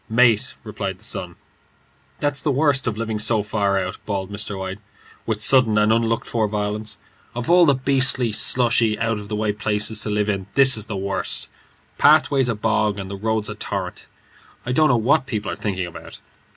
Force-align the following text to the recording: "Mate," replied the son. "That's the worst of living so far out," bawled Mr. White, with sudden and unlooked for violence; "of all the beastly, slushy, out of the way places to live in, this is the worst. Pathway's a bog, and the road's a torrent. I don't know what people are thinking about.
"Mate," 0.09 0.55
replied 0.63 0.97
the 0.97 1.03
son. 1.03 1.35
"That's 2.19 2.41
the 2.41 2.49
worst 2.51 2.87
of 2.87 2.97
living 2.97 3.19
so 3.19 3.43
far 3.43 3.77
out," 3.77 3.99
bawled 4.07 4.31
Mr. 4.31 4.57
White, 4.57 4.79
with 5.27 5.39
sudden 5.43 5.77
and 5.77 5.93
unlooked 5.93 6.25
for 6.25 6.47
violence; 6.47 6.97
"of 7.35 7.51
all 7.51 7.67
the 7.67 7.75
beastly, 7.75 8.31
slushy, 8.31 8.97
out 8.97 9.19
of 9.19 9.29
the 9.29 9.35
way 9.35 9.53
places 9.53 10.01
to 10.01 10.09
live 10.09 10.27
in, 10.27 10.47
this 10.55 10.75
is 10.75 10.87
the 10.87 10.97
worst. 10.97 11.49
Pathway's 11.99 12.49
a 12.49 12.55
bog, 12.55 12.97
and 12.97 13.11
the 13.11 13.15
road's 13.15 13.47
a 13.47 13.53
torrent. 13.53 14.07
I 14.65 14.71
don't 14.71 14.89
know 14.89 14.97
what 14.97 15.27
people 15.27 15.51
are 15.51 15.55
thinking 15.55 15.85
about. 15.85 16.19